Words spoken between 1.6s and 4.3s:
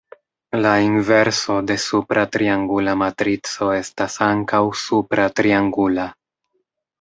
de supra triangula matrico estas